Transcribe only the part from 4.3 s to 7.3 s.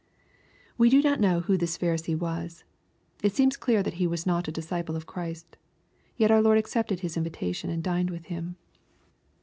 a disciple of Christ Yet our Lord accepted his